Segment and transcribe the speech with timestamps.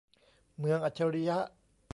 [0.59, 1.37] เมืองอัจฉริยะ